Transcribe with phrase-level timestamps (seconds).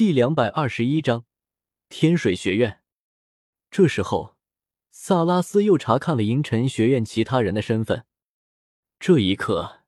[0.00, 1.26] 第两百二十一章
[1.90, 2.82] 天水学院。
[3.70, 4.34] 这时候，
[4.90, 8.06] 萨拉斯又查看了银尘学院其他人的身份。
[8.98, 9.82] 这一刻，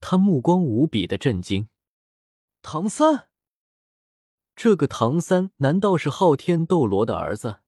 [0.00, 1.68] 他目光无比的震惊。
[2.62, 3.28] 唐三，
[4.56, 7.60] 这个唐三难道是昊天斗罗的儿子？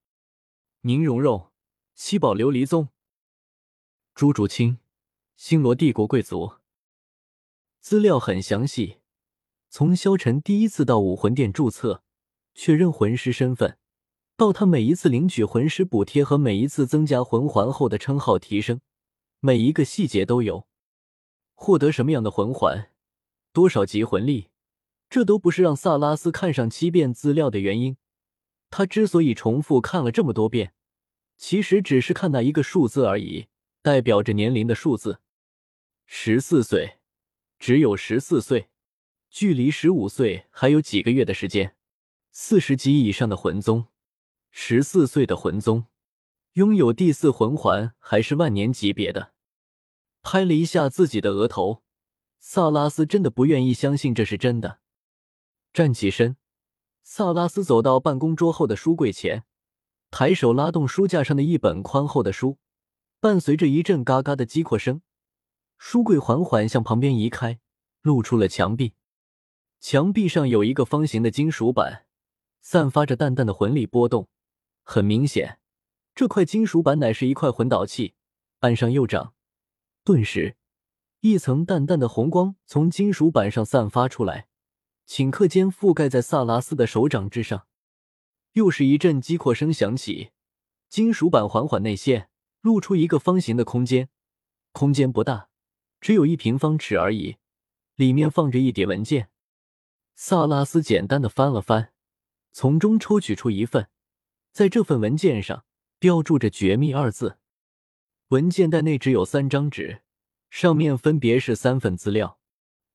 [0.81, 1.53] 宁荣荣，
[1.95, 2.89] 七宝琉璃宗。
[4.15, 4.79] 朱竹清，
[5.37, 6.55] 星罗帝国贵族。
[7.81, 9.02] 资料很详细。
[9.75, 12.02] 从萧晨第一次到武魂殿注册、
[12.54, 13.79] 确认魂师身份，
[14.36, 18.82] 到他每一次领取魂师补贴和每一次增加魂环后的称号提升，
[19.40, 20.66] 每一个细节都有。
[21.54, 22.90] 获得什么样的魂环，
[23.50, 24.50] 多少级魂力，
[25.08, 27.96] 这都不是让萨拉斯看上七遍资料的原因。
[28.68, 30.75] 他之所以重复看了这么多遍，
[31.39, 33.47] 其实只是看那一个数字而已，
[33.80, 35.20] 代表着年龄的数字。
[36.05, 36.98] 十四岁，
[37.58, 38.69] 只有十四岁。
[39.33, 41.75] 距离十五岁还有几个月的时间，
[42.33, 43.86] 四十级以上的魂宗，
[44.50, 45.86] 十四岁的魂宗，
[46.52, 49.33] 拥有第四魂环还是万年级别的。
[50.20, 51.83] 拍了一下自己的额头，
[52.41, 54.80] 萨拉斯真的不愿意相信这是真的。
[55.72, 56.36] 站起身，
[57.03, 59.44] 萨拉斯走到办公桌后的书柜前，
[60.10, 62.58] 抬手拉动书架上的一本宽厚的书，
[63.19, 65.00] 伴随着一阵嘎嘎的击扩声，
[65.78, 67.58] 书柜缓缓向旁边移开，
[68.03, 68.92] 露出了墙壁。
[69.83, 72.06] 墙壁上有一个方形的金属板，
[72.61, 74.28] 散发着淡淡的魂力波动。
[74.84, 75.58] 很明显，
[76.14, 78.14] 这块金属板乃是一块魂导器。
[78.60, 79.34] 按上右掌，
[80.05, 80.55] 顿时，
[81.19, 84.47] 一层淡淡的红光从金属板上散发出来，
[85.08, 87.66] 顷刻间覆盖在萨拉斯的手掌之上。
[88.53, 90.30] 又是一阵击扩声响起，
[90.88, 92.28] 金属板缓缓内陷，
[92.60, 94.08] 露出一个方形的空间。
[94.70, 95.48] 空间不大，
[96.00, 97.38] 只有一平方尺而已，
[97.97, 99.30] 里面放着一叠文件。
[100.14, 101.92] 萨拉斯简单的翻了翻，
[102.52, 103.88] 从中抽取出一份，
[104.52, 105.64] 在这份文件上
[105.98, 107.38] 标注着“绝密”二字。
[108.28, 110.03] 文件袋内只有三张纸，
[110.48, 112.38] 上面分别是三份资料。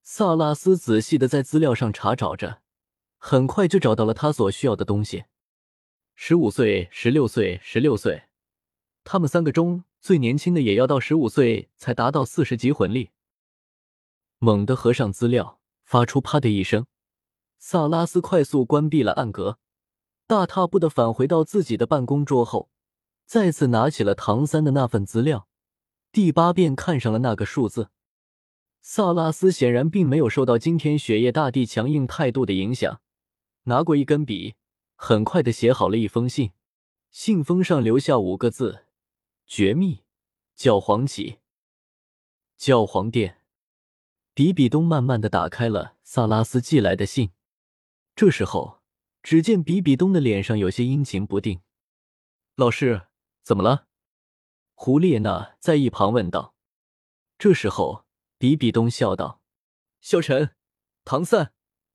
[0.02, 2.62] 萨拉斯仔细的在资料上查找着，
[3.18, 5.24] 很快就找到了他所需要的东西。
[6.14, 8.24] 十五岁、十六岁、十六岁，
[9.04, 13.10] 他们三个中最年轻的也要到十五岁才达到四十级魂力。
[14.38, 16.86] 猛地合上资料，发出“啪”的一声。
[17.58, 19.58] 萨拉斯快速关闭了暗格，
[20.26, 22.70] 大踏步的返回到自己的办公桌后，
[23.26, 25.48] 再次拿起了唐三的那份资料，
[26.12, 27.90] 第八遍看上了那个数字。
[28.80, 33.00] 萨拉斯显然并没有受到今天雪夜大帝强硬态度的影响，
[33.64, 34.54] 拿过一根笔，
[34.94, 36.52] 很快的写好了一封信。
[37.10, 38.84] 信封上留下五个字
[39.46, 40.04] ：“绝密，
[40.54, 41.38] 教皇启。”
[42.56, 43.40] 教皇殿，
[44.32, 47.30] 比比东慢慢的打开了萨拉斯寄来的信。
[48.18, 48.82] 这时候，
[49.22, 51.60] 只见比比东的脸上有些阴晴不定。
[52.56, 53.06] 老师，
[53.44, 53.86] 怎么了？
[54.74, 56.56] 胡列娜在一旁问道。
[57.38, 58.04] 这时候，
[58.36, 59.40] 比比东笑道
[60.02, 60.56] ：“萧晨，
[61.04, 61.52] 唐三，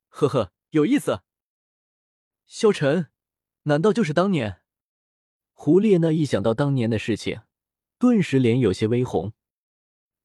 [0.07, 1.23] 呵呵，有意思。”
[2.47, 3.11] 萧晨，
[3.63, 4.61] 难道就是当年？
[5.51, 7.41] 胡列娜一想到当年的事情，
[7.99, 9.33] 顿时脸有些微红。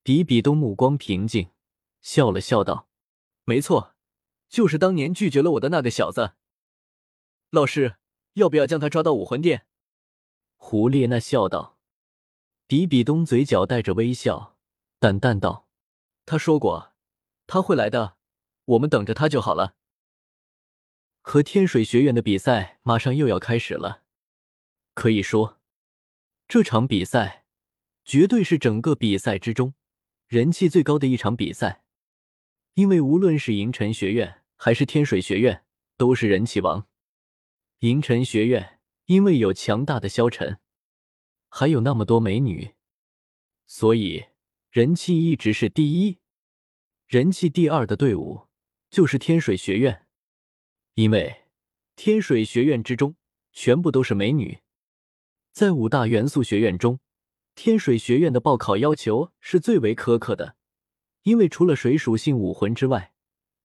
[0.05, 1.51] 比比东目光平静，
[2.01, 2.89] 笑了笑道
[3.43, 3.97] ：“没错。”
[4.49, 6.33] 就是当年拒绝了我的那个小子。
[7.51, 7.97] 老师，
[8.35, 9.67] 要不要将他抓到武魂殿？
[10.57, 11.79] 胡列娜笑道。
[12.67, 14.59] 比比东嘴角带着微笑，
[14.99, 15.67] 淡淡道
[16.27, 16.93] ：“他说过，
[17.47, 18.19] 他会来的，
[18.67, 19.77] 我们等着他就好了。”
[21.23, 24.03] 和天水学院的比赛马上又要开始了，
[24.93, 25.59] 可以说，
[26.47, 27.47] 这场比赛
[28.05, 29.73] 绝对是整个比赛之中
[30.27, 31.85] 人气最高的一场比赛。
[32.79, 35.65] 因为无论是银尘学院还是天水学院，
[35.97, 36.87] 都是人气王。
[37.81, 40.61] 银尘学院因为有强大的萧晨，
[41.49, 42.77] 还有那么多美女，
[43.67, 44.27] 所以
[44.71, 46.21] 人气一直是第一。
[47.09, 48.47] 人气第二的队伍
[48.89, 50.07] 就是天水学院，
[50.95, 51.47] 因为
[51.97, 53.17] 天水学院之中
[53.53, 54.61] 全部都是美女。
[55.51, 57.01] 在五大元素学院中，
[57.57, 60.58] 天水学院的报考要求是最为苛刻的。
[61.23, 63.13] 因为除了水属性武魂之外，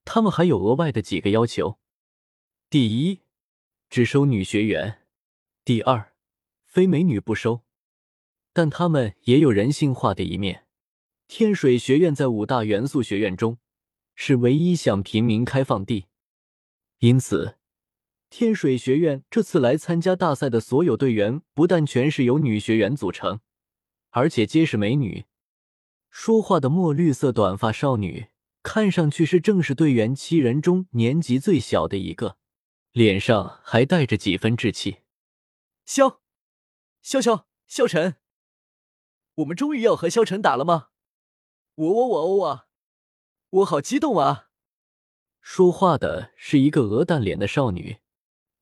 [0.05, 1.79] 他们还有额外的几个要求：
[2.69, 3.21] 第一，
[3.89, 4.99] 只收女学员；
[5.63, 6.13] 第二，
[6.65, 7.61] 非美女不收。
[8.51, 10.67] 但他们也有人性化的一面。
[11.27, 13.57] 天水学院在五大元素学院中
[14.13, 16.05] 是唯一向平民开放地，
[16.99, 17.57] 因此
[18.29, 23.39] 天水学院这次来参加大赛的所有队员不但全是由女学员组成，
[24.11, 25.25] 而且皆是美女。
[26.15, 28.27] 说话的墨绿色短发少女，
[28.61, 32.37] 看上去是正式队员七人中年纪最小的一个。
[32.91, 34.99] 脸上还带着几分稚气。
[35.85, 36.21] 萧，
[37.01, 38.17] 萧萧，萧晨，
[39.37, 40.89] 我们终于要和萧晨打了吗？
[41.73, 42.67] 我我我哦啊！
[43.49, 44.49] 我好激动啊！
[45.41, 47.97] 说话的是一个鹅蛋脸的少女，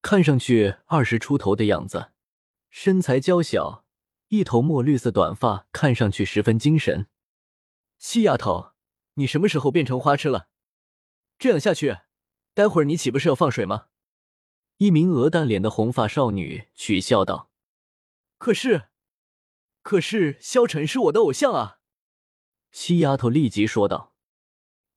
[0.01, 2.12] 看上去二十出头的样子，
[2.69, 3.83] 身材娇小，
[4.30, 7.07] 一头墨绿色短发，看上去十分精神。
[8.01, 8.71] 西丫头，
[9.13, 10.50] 你什么时候变成花痴了？
[11.38, 12.00] 这样下去，
[12.56, 13.89] 待会儿你岂不是要放水吗？
[14.77, 17.51] 一名鹅蛋脸的红发少女取笑道
[18.39, 18.89] ：“可是，
[19.83, 21.77] 可是萧晨是我的偶像啊！”
[22.74, 24.15] 西丫头立即说道：“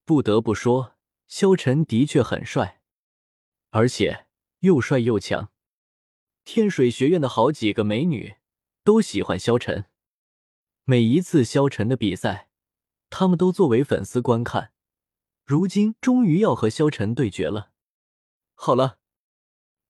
[0.07, 0.95] 不得不说，
[1.29, 2.81] 萧晨的确很帅，
[3.69, 4.29] 而且
[4.61, 5.53] 又帅又强。
[6.43, 8.37] 天水学院的好几个美女
[8.83, 9.91] 都喜欢萧晨，
[10.85, 12.49] 每一次萧晨的比赛，
[13.17, 14.73] 他们都作为粉丝观看。
[15.45, 17.71] 如今终于要和萧晨对决了。
[18.55, 18.99] 好了。”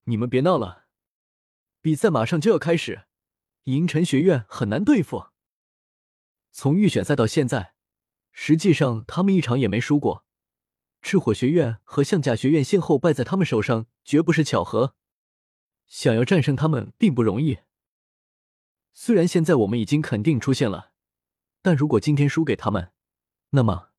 [0.06, 0.84] 你们别闹了，
[1.80, 3.06] 比赛马上就要开始，
[3.62, 5.28] 银尘学院很难对付。
[6.52, 7.74] 从预选赛到现在，
[8.30, 10.26] 实际上他们一场也没输过。
[11.00, 14.94] 赤火学院和象甲学院先后败在他们手上，绝不是巧合。
[15.86, 17.60] 想要战胜他们并不容易。
[18.92, 20.92] 虽然现在我们已经肯定出现了，
[21.62, 22.92] 但如果今天输给他们，
[23.56, 23.90] 那么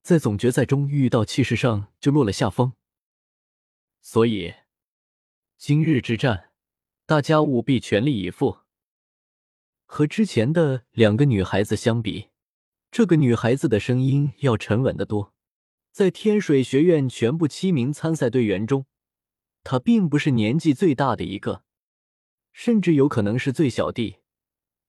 [0.00, 2.72] 在总决赛中遇到气势上就落了下风。
[4.00, 4.54] 所以。
[5.58, 6.52] 今日之战，
[7.04, 8.60] 大家务必全力以赴。
[9.84, 12.30] 和之前的两个女孩子相比，
[12.90, 15.34] 这个女孩子的声音要沉稳得多。
[15.92, 18.86] 在天水学院全部七名参赛队员中，
[19.62, 21.62] 她并不是年纪最大的一个，
[22.52, 24.20] 甚至有可能是最小的，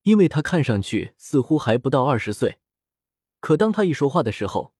[0.03, 2.60] 因为她看上去似乎还不到二十岁。
[3.41, 4.73] 可当她一说话的时候，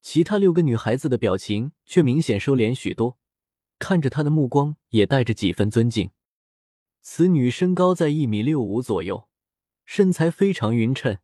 [0.00, 3.18] 其他六个女孩子的表情却明显收敛许多。
[3.78, 6.10] 看着他的目光也带着几分尊敬。
[7.00, 9.28] 此女身高在一米六五左右，
[9.84, 11.18] 身材非常匀称，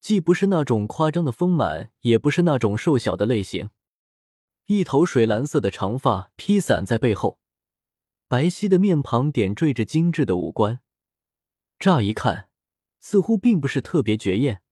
[0.00, 3.70] 既不是那种夸张的丰满，也不是那种瘦小的类型。
[4.66, 7.38] 一头水蓝色的长发披散在背后，
[8.26, 10.80] 白皙的面庞点缀着精致的五官。
[11.78, 12.48] 乍一看，
[12.98, 14.62] 似乎并不是特别绝艳，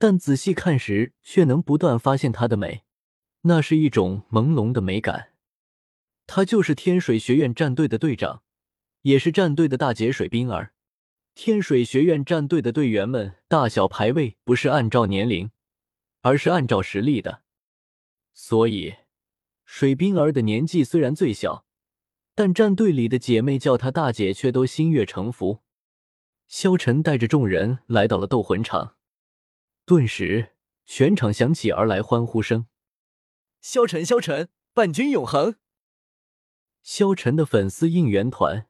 [0.00, 2.84] 但仔细看时，却能不断发现她的美，
[3.42, 5.32] 那是一种朦胧的美感。
[6.26, 8.42] 他就是天水学院战队的队长，
[9.02, 10.72] 也是战队的大姐水冰儿。
[11.34, 15.50] 天水学院战队的队员们大小排位不是按照年龄，
[16.22, 17.42] 而是按照实力的。
[18.32, 18.94] 所以，
[19.66, 21.66] 水冰儿的年纪虽然最小，
[22.34, 25.60] 但战队里的姐妹叫她大姐，却都心悦诚服。
[26.48, 28.96] 萧晨带着众人来到了斗魂场，
[29.90, 30.54] 顿时
[30.86, 32.68] 全场响起而来欢呼声
[33.60, 35.56] ：“萧晨，萧晨，伴君永恒！”
[36.80, 38.68] 萧晨的粉丝应援团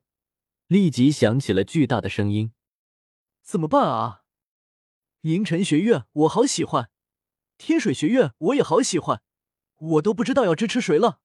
[0.67, 2.55] 立即响起了巨大的声音
[3.44, 4.22] ：“怎么办啊？
[5.20, 6.90] 银尘学院我好喜欢，
[7.58, 9.20] 天水学院我也好喜欢，
[9.76, 11.20] 我都不知道要支持谁了。”